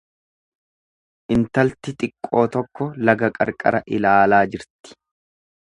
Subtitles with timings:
[1.35, 5.01] Intalti xiqqoo tokko laga qarqara ilaalaa jirti.